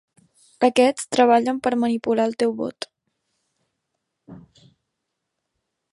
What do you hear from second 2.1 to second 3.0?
el teu vot.